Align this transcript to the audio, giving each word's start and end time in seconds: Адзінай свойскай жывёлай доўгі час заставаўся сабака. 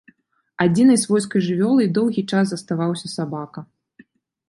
Адзінай 0.65 0.97
свойскай 1.03 1.45
жывёлай 1.49 1.91
доўгі 1.99 2.27
час 2.35 2.45
заставаўся 2.57 3.15
сабака. 3.17 3.69